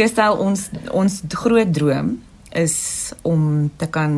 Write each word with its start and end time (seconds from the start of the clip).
Kristel 0.00 0.38
ons 0.40 0.62
ons 0.96 1.14
groot 1.42 1.68
droom 1.76 2.14
is 2.56 2.76
om 3.20 3.66
te 3.76 3.84
kan 3.92 4.14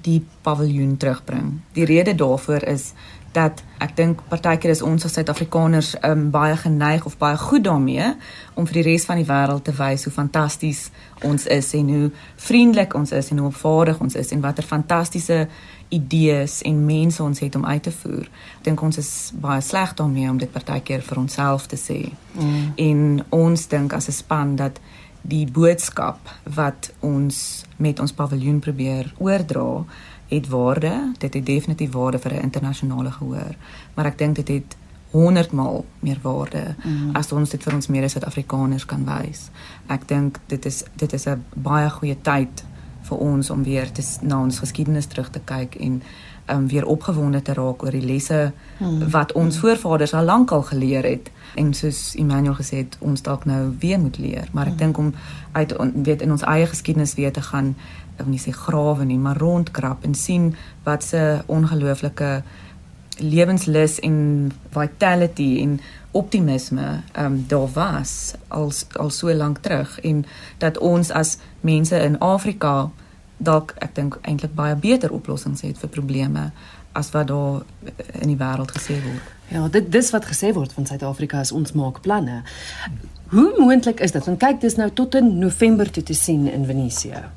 die 0.00 0.22
paviljoen 0.40 0.94
terugbring. 0.96 1.58
Die 1.76 1.84
rede 1.84 2.14
daarvoor 2.16 2.64
is 2.64 2.94
dat 3.36 3.60
ek 3.84 3.92
dink 3.98 4.22
partykeer 4.30 4.72
is 4.72 4.80
ons 4.82 5.04
as 5.04 5.12
Suid-Afrikaners 5.14 5.90
um, 6.08 6.30
baie 6.32 6.56
geneig 6.56 7.04
of 7.04 7.18
baie 7.20 7.36
goed 7.38 7.66
daarmee 7.68 8.08
om 8.56 8.64
vir 8.66 8.80
die 8.80 8.86
res 8.88 9.04
van 9.06 9.20
die 9.20 9.26
wêreld 9.28 9.66
te 9.68 9.74
wys 9.76 10.06
hoe 10.08 10.14
fantasties 10.14 10.80
ons 11.28 11.44
is 11.52 11.68
en 11.76 11.92
hoe 11.92 12.08
vriendelik 12.48 12.96
ons 12.96 13.12
is 13.12 13.28
en 13.30 13.42
hoe 13.42 13.50
opvaardig 13.52 14.00
ons 14.00 14.16
is 14.18 14.32
en 14.32 14.40
watter 14.40 14.64
fantastiese 14.66 15.44
idees 15.92 16.62
en 16.64 16.80
mense 16.86 17.22
ons 17.22 17.44
het 17.44 17.60
om 17.60 17.68
uit 17.68 17.82
te 17.82 17.92
voer. 17.92 18.24
Ek 18.56 18.64
dink 18.70 18.82
ons 18.88 18.98
is 18.98 19.12
baie 19.36 19.60
sleg 19.60 19.92
daarmee 20.00 20.32
om 20.32 20.40
dit 20.40 20.50
partykeer 20.50 21.04
vir 21.04 21.22
onsself 21.22 21.68
te 21.68 21.76
sê. 21.76 22.00
Mm. 22.40 22.72
En 22.88 23.04
ons 23.44 23.68
dink 23.68 23.92
as 23.92 24.08
'n 24.08 24.16
span 24.16 24.56
dat 24.56 24.80
die 25.22 25.46
boodskap 25.46 26.18
wat 26.44 26.92
ons 27.00 27.64
met 27.76 28.00
ons 28.00 28.12
paviljoen 28.12 28.58
probeer 28.58 29.12
oordra 29.18 29.84
het 30.30 30.48
waarde. 30.48 31.12
Dit 31.18 31.34
het 31.34 31.46
definitief 31.46 31.92
waarde 31.92 32.18
vir 32.18 32.34
'n 32.34 32.42
internasionale 32.42 33.10
gehoor, 33.10 33.54
maar 33.94 34.06
ek 34.06 34.18
dink 34.18 34.36
dit 34.36 34.48
het 34.48 34.76
100 35.10 35.52
maal 35.52 35.84
meer 35.98 36.18
waarde 36.22 36.74
mm. 36.84 37.10
as 37.12 37.32
ons 37.32 37.50
dit 37.50 37.62
vir 37.62 37.74
ons 37.74 37.86
mede 37.86 38.08
Suid-Afrikaners 38.08 38.84
kan 38.86 39.04
wys. 39.04 39.48
Ek 39.86 40.08
dink 40.08 40.38
dit 40.46 40.64
is 40.64 40.84
dit 40.94 41.12
is 41.12 41.26
'n 41.26 41.44
baie 41.54 41.90
goeie 41.90 42.16
tyd 42.22 42.64
vir 43.02 43.18
ons 43.18 43.50
om 43.50 43.62
weer 43.62 43.92
te 43.92 44.02
na 44.20 44.40
ons 44.40 44.58
geskiedenis 44.58 45.06
terug 45.06 45.30
te 45.30 45.40
kyk 45.44 45.76
en 45.80 46.02
um 46.50 46.66
weer 46.68 46.86
opgewonde 46.86 47.42
te 47.42 47.54
raak 47.54 47.82
oor 47.82 47.94
die 47.94 48.06
lesse 48.06 48.52
mm. 48.78 49.10
wat 49.10 49.32
ons 49.38 49.58
voorvaders 49.58 50.14
al 50.14 50.24
lank 50.24 50.50
al 50.50 50.62
geleer 50.62 51.06
het 51.06 51.30
en 51.54 51.74
soos 51.74 52.14
Emmanuel 52.18 52.54
gesê 52.58 52.82
het 52.82 52.96
ons 53.00 53.22
dalk 53.22 53.44
nou 53.44 53.74
weer 53.78 54.00
moet 54.00 54.18
leer 54.18 54.48
maar 54.52 54.66
ek 54.66 54.72
mm. 54.72 54.78
dink 54.78 54.98
om 54.98 55.14
uit 55.52 55.74
weet 55.94 56.22
in 56.22 56.30
ons 56.30 56.46
eie 56.46 56.66
geskiedenis 56.66 57.14
weer 57.14 57.32
te 57.32 57.42
gaan 57.42 57.74
of 58.20 58.28
nie 58.28 58.40
sê 58.40 58.52
grawe 58.54 59.04
nie, 59.04 59.18
maar 59.18 59.38
rondkrap 59.40 60.04
en 60.04 60.14
sien 60.14 60.52
wat 60.84 61.04
se 61.04 61.40
ongelooflike 61.46 62.42
lewenslus 63.20 63.98
en 64.04 64.52
vitality 64.72 65.50
en 65.62 65.80
optimisme 66.16 66.86
ehm 67.12 67.26
um, 67.26 67.44
daar 67.48 67.68
was 67.74 68.34
al 68.48 68.72
al 68.92 69.10
so 69.10 69.34
lank 69.34 69.58
terug 69.58 70.00
en 70.00 70.24
dat 70.58 70.78
ons 70.78 71.10
as 71.10 71.36
mense 71.60 71.96
in 71.96 72.18
Afrika 72.18 72.90
dalk 73.40 73.74
ek 73.80 73.94
dink 73.96 74.18
eintlik 74.22 74.54
baie 74.54 74.76
beter 74.76 75.12
oplossings 75.16 75.64
het 75.66 75.80
vir 75.80 75.92
probleme 75.92 76.50
as 76.92 77.10
wat 77.14 77.30
daar 77.30 77.62
in 78.20 78.28
die 78.32 78.38
wêreld 78.38 78.72
gesê 78.74 78.98
word. 79.02 79.34
Ja, 79.50 79.66
dit 79.68 79.90
dis 79.92 80.10
wat 80.14 80.28
gesê 80.30 80.52
word 80.54 80.72
van 80.76 80.86
Suid-Afrika 80.86 81.40
is 81.40 81.52
ons 81.52 81.72
maak 81.78 82.02
planne. 82.04 82.42
Hoe 83.34 83.50
moontlik 83.58 84.00
is 84.02 84.12
dit? 84.12 84.24
Want 84.26 84.40
kyk, 84.42 84.60
dis 84.62 84.76
nou 84.78 84.90
tot 84.90 85.14
in 85.18 85.38
November 85.38 85.90
toe 85.90 86.02
te 86.02 86.14
sien 86.18 86.48
in 86.50 86.66
Venesië 86.66 87.28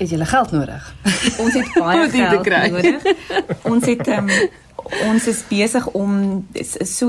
het 0.00 0.10
julle 0.10 0.24
geld 0.24 0.50
nodig. 0.50 0.94
Ons 1.38 1.54
het 1.54 1.72
baie 1.82 2.08
geld 2.10 2.48
nodig. 2.72 3.02
Ons 3.68 3.84
het 3.84 4.08
um, 4.08 4.30
ons 5.10 5.26
is 5.28 5.42
besig 5.48 5.86
om 5.86 6.14
so 6.88 7.08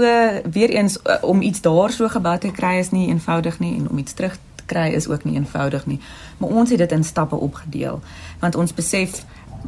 weer 0.52 0.70
eens 0.70 0.98
uh, 1.04 1.17
om 1.22 1.42
iets 1.42 1.62
daar 1.62 1.92
so 1.92 2.09
gebou 2.12 2.38
te 2.38 2.52
kry 2.52 2.76
is 2.84 2.92
nie 2.92 3.08
eenvoudig 3.08 3.59
nie 3.59 3.78
en 3.80 3.88
om 3.89 3.98
iets 3.98 4.14
terug 4.14 4.36
te 4.36 4.51
kry 4.72 4.88
is 4.97 5.08
ook 5.11 5.23
nie 5.27 5.36
eenvoudig 5.36 5.86
nie. 5.86 6.00
Maar 6.38 6.50
ons 6.61 6.69
het 6.69 6.81
dit 6.83 6.91
in 6.91 7.03
stappe 7.03 7.36
opgedeel 7.36 8.02
want 8.39 8.55
ons 8.55 8.73
besef 8.73 9.23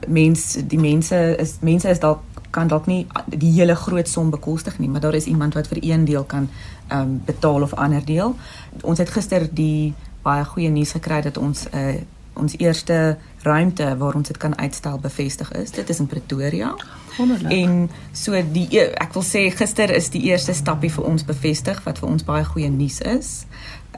mense 0.08 0.68
die 0.68 0.80
mense 0.80 1.18
is 1.38 1.58
mense 1.62 1.90
is 1.90 2.00
dalk 2.00 2.22
kan 2.54 2.70
dalk 2.70 2.86
nie 2.86 3.06
die 3.26 3.52
hele 3.56 3.76
groot 3.76 4.10
som 4.10 4.30
bekostig 4.30 4.78
nie, 4.80 4.90
maar 4.90 5.02
daar 5.02 5.18
is 5.18 5.26
iemand 5.26 5.56
wat 5.58 5.68
vir 5.72 5.80
een 5.82 6.06
deel 6.06 6.24
kan 6.24 6.50
ehm 6.88 7.00
um, 7.02 7.22
betaal 7.26 7.62
of 7.62 7.74
ander 7.74 8.06
deel. 8.06 8.36
Ons 8.82 9.00
het 9.02 9.10
gister 9.10 9.48
die 9.50 9.94
baie 10.24 10.46
goeie 10.46 10.70
nuus 10.70 10.92
gekry 10.92 11.22
dat 11.22 11.38
ons 11.38 11.66
'n 11.72 11.78
uh, 11.78 12.02
ons 12.34 12.58
eerste 12.58 13.18
ruimte 13.44 13.98
waar 13.98 14.16
ons 14.16 14.28
dit 14.28 14.38
kan 14.38 14.58
uitstel 14.58 15.00
bevestig 15.00 15.52
is. 15.52 15.72
Dit 15.72 15.90
is 15.90 16.00
in 16.00 16.08
Pretoria. 16.08 16.74
Wonderlik. 17.18 17.52
En 17.52 17.90
so 18.12 18.40
die 18.54 18.68
ek 18.80 19.14
wil 19.14 19.26
sê 19.26 19.46
gister 19.54 19.94
is 19.94 20.10
die 20.14 20.24
eerste 20.32 20.54
stappie 20.54 20.92
vir 20.92 21.06
ons 21.10 21.26
bevestig 21.26 21.84
wat 21.86 22.02
vir 22.02 22.10
ons 22.10 22.26
baie 22.26 22.46
goeie 22.46 22.70
nuus 22.70 23.02
is. 23.02 23.46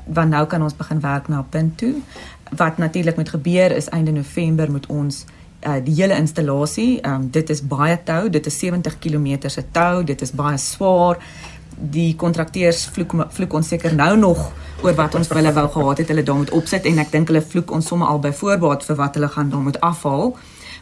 Want 0.05 0.35
nou 0.35 0.45
kan 0.45 0.61
ons 0.61 0.75
begin 0.75 1.01
werk 1.01 1.29
na 1.31 1.45
punt 1.49 1.77
toe. 1.77 1.95
Wat 2.51 2.77
natuurlik 2.77 3.15
moet 3.15 3.29
gebeur 3.29 3.71
is 3.71 3.89
einde 3.89 4.11
November 4.11 4.71
moet 4.71 4.85
ons 4.87 5.25
uh, 5.65 5.79
die 5.83 5.95
hele 5.97 6.17
installasie, 6.19 6.99
um, 7.07 7.29
dit 7.33 7.49
is 7.49 7.61
baie 7.65 7.97
tou, 8.05 8.29
dit 8.29 8.45
is 8.45 8.59
70 8.59 8.99
km 9.01 9.49
se 9.49 9.63
tou, 9.73 10.03
dit 10.05 10.21
is 10.21 10.33
baie 10.35 10.57
swaar 10.61 11.21
die 11.77 12.15
kontrakteurs 12.15 12.85
vloek 12.95 13.13
vloek 13.29 13.53
ons 13.53 13.67
seker 13.67 13.95
nou 13.95 14.15
nog 14.17 14.51
oor 14.83 14.95
wat 14.95 15.15
ons 15.15 15.29
hulle 15.29 15.53
wou 15.53 15.67
gehad 15.67 15.97
het 15.97 16.07
hulle 16.07 16.23
daar 16.23 16.41
moet 16.41 16.51
opsit 16.51 16.85
en 16.85 16.99
ek 16.99 17.11
dink 17.11 17.27
hulle 17.27 17.41
vloek 17.41 17.71
ons 17.71 17.87
sommer 17.87 18.07
al 18.07 18.19
by 18.19 18.31
voorbaat 18.31 18.83
vir 18.83 18.95
wat 18.95 19.15
hulle 19.15 19.27
gaan 19.27 19.49
dan 19.49 19.63
moet 19.63 19.79
afhaal 19.81 20.35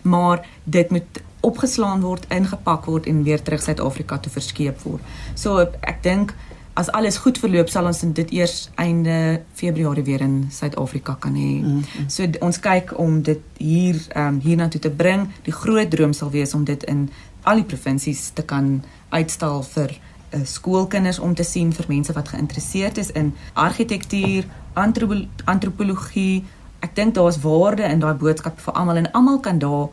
maar 0.04 0.46
dit 0.64 0.90
moet 0.90 1.22
opgeslaan 1.44 2.02
word 2.02 2.26
ingepak 2.32 2.86
word 2.86 3.08
en 3.12 3.24
weer 3.24 3.42
terug 3.42 3.64
Suid-Afrika 3.64 4.18
toe 4.18 4.32
verskeep 4.32 4.84
word. 4.88 5.04
So 5.36 5.60
ek 5.82 6.04
dink 6.06 6.34
as 6.80 6.90
alles 6.98 7.20
goed 7.22 7.38
verloop 7.38 7.70
sal 7.70 7.86
ons 7.86 8.02
dit 8.18 8.32
eers 8.34 8.70
einde 8.82 9.44
Februarie 9.60 10.06
weer 10.08 10.24
in 10.26 10.48
Suid-Afrika 10.52 11.18
kan 11.20 11.36
hê. 11.36 11.62
Mm 11.62 11.84
-hmm. 11.84 12.10
So 12.10 12.28
ons 12.42 12.60
kyk 12.60 12.98
om 13.00 13.22
dit 13.22 13.42
hier 13.58 14.00
ehm 14.10 14.28
um, 14.28 14.40
hiernatoe 14.40 14.82
te 14.82 14.90
bring. 14.90 15.30
Die 15.44 15.54
groot 15.54 15.90
droom 15.92 16.14
sal 16.14 16.32
wees 16.32 16.54
om 16.54 16.64
dit 16.64 16.84
in 16.84 17.10
al 17.44 17.56
die 17.56 17.68
provinsies 17.68 18.32
te 18.34 18.44
kan 18.44 18.84
uitstal 19.10 19.64
vir 19.64 20.00
skoolkinders 20.44 21.20
om 21.20 21.36
te 21.36 21.44
sien 21.44 21.74
vir 21.74 21.86
mense 21.88 22.14
wat 22.14 22.34
geïnteresseerd 22.34 22.98
is 22.98 23.12
in 23.12 23.34
argitektuur, 23.54 24.46
antropo 24.74 25.22
antropologie. 25.46 26.44
Ek 26.80 26.96
dink 26.96 27.16
daar's 27.16 27.40
waarde 27.42 27.84
in 27.84 28.00
daai 28.00 28.14
boodskap 28.14 28.60
vir 28.60 28.74
almal 28.74 29.00
en 29.02 29.12
almal 29.12 29.40
kan 29.40 29.60
daar 29.60 29.88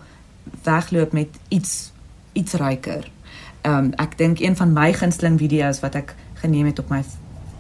wegloop 0.64 1.12
met 1.12 1.28
iets 1.48 1.92
iets 2.32 2.54
ryker. 2.54 3.10
Ehm 3.62 3.74
um, 3.76 3.92
ek 3.96 4.18
dink 4.18 4.40
een 4.40 4.56
van 4.56 4.72
my 4.72 4.92
gunsteling 4.92 5.38
video's 5.38 5.80
wat 5.80 5.94
ek 5.94 6.14
geneem 6.40 6.66
het 6.66 6.78
op 6.78 6.88
my 6.88 7.04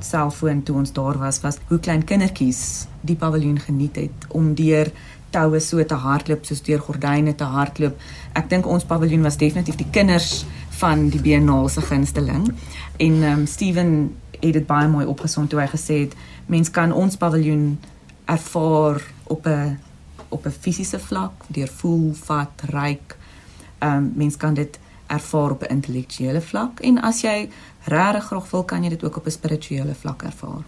selfoon 0.00 0.62
toe 0.62 0.76
ons 0.76 0.92
daar 0.92 1.18
was 1.18 1.40
was 1.40 1.58
hoe 1.68 1.78
klein 1.78 2.04
kindertjies 2.04 2.86
die 3.00 3.16
paviljoen 3.16 3.58
geniet 3.58 3.96
het 3.96 4.26
om 4.28 4.54
deur 4.54 4.92
toue 5.30 5.60
so 5.60 5.84
te 5.84 5.94
hardloop 5.94 6.44
soos 6.44 6.62
deur 6.66 6.80
gordyne 6.82 7.34
te 7.34 7.44
hardloop. 7.44 7.98
Ek 8.34 8.48
dink 8.50 8.66
ons 8.66 8.84
paviljoen 8.84 9.22
was 9.22 9.38
definitief 9.38 9.78
die 9.78 9.90
kinders 9.90 10.44
van 10.80 11.08
die 11.12 11.20
Biennale 11.20 11.68
se 11.68 11.82
gunsteling. 11.84 12.48
En 12.96 13.22
um, 13.22 13.46
Steven 13.46 14.16
het 14.40 14.52
dit 14.52 14.66
baie 14.66 14.88
mooi 14.88 15.06
opgesom 15.06 15.48
toe 15.48 15.60
hy 15.60 15.68
gesê 15.68 16.02
het 16.06 16.16
mens 16.48 16.70
kan 16.72 16.92
ons 16.92 17.16
paviljoen 17.20 17.78
ervaar 18.24 19.02
op 19.24 19.46
'n 19.46 19.78
op 20.28 20.46
'n 20.46 20.56
fisiese 20.60 20.98
vlak 20.98 21.32
deur 21.48 21.68
voel, 21.68 22.12
vat, 22.14 22.62
ruik. 22.70 23.16
Ehm 23.78 23.96
um, 23.96 24.12
mens 24.14 24.36
kan 24.36 24.54
dit 24.54 24.78
ervaar 25.06 25.50
op 25.50 25.62
'n 25.62 25.72
intellektuele 25.74 26.40
vlak 26.40 26.80
en 26.80 27.00
as 27.02 27.20
jy 27.20 27.48
regtig 27.84 28.24
graag 28.24 28.50
wil 28.50 28.64
kan 28.64 28.82
jy 28.82 28.88
dit 28.88 29.04
ook 29.04 29.16
op 29.16 29.26
'n 29.26 29.30
spirituele 29.30 29.94
vlak 29.94 30.22
ervaar. 30.22 30.64